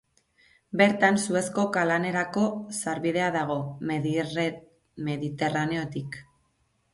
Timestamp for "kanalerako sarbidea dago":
1.75-3.59